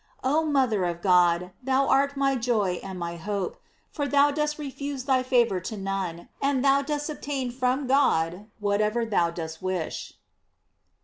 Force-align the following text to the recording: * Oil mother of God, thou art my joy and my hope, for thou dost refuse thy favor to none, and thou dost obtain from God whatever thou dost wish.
* 0.15 0.25
Oil 0.25 0.41
mother 0.45 0.83
of 0.85 0.99
God, 1.03 1.51
thou 1.61 1.85
art 1.87 2.17
my 2.17 2.35
joy 2.35 2.79
and 2.81 2.97
my 2.97 3.17
hope, 3.17 3.57
for 3.91 4.07
thou 4.07 4.31
dost 4.31 4.57
refuse 4.57 5.03
thy 5.03 5.21
favor 5.21 5.59
to 5.59 5.77
none, 5.77 6.27
and 6.41 6.65
thou 6.65 6.81
dost 6.81 7.07
obtain 7.07 7.51
from 7.51 7.85
God 7.85 8.47
whatever 8.59 9.05
thou 9.05 9.29
dost 9.29 9.61
wish. 9.61 10.13